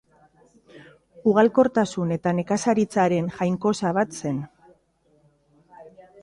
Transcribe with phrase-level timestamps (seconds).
[1.31, 4.41] Ugalkortasun eta nekazaritzaren jainkosa bat zen.